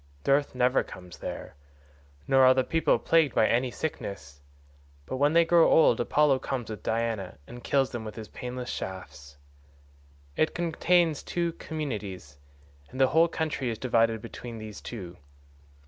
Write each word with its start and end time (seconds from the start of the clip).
Dearth 0.23 0.55
never 0.55 0.81
comes 0.81 1.19
there, 1.19 1.53
nor 2.27 2.43
are 2.43 2.55
the 2.55 2.63
people 2.63 2.97
plagued 2.97 3.35
by 3.35 3.45
any 3.45 3.69
sickness, 3.69 4.41
but 5.05 5.17
when 5.17 5.33
they 5.33 5.45
grow 5.45 5.69
old 5.69 5.99
Apollo 5.99 6.39
comes 6.39 6.71
with 6.71 6.81
Diana 6.81 7.37
and 7.45 7.63
kills 7.63 7.91
them 7.91 8.03
with 8.03 8.15
his 8.15 8.27
painless 8.29 8.71
shafts. 8.71 9.37
It 10.35 10.55
contains 10.55 11.21
two 11.21 11.51
communities, 11.53 12.39
and 12.89 12.99
the 12.99 13.09
whole 13.09 13.27
country 13.27 13.69
is 13.69 13.77
divided 13.77 14.23
between 14.23 14.57
these 14.57 14.81
two. 14.81 15.17